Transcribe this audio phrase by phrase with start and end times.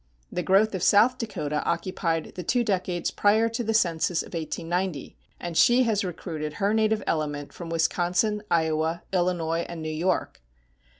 [0.31, 5.15] The growth of South Dakota occupied the two decades prior to the census of 1890,
[5.39, 10.41] and she has recruited her native element from Wisconsin, Iowa, Illinois, and New York.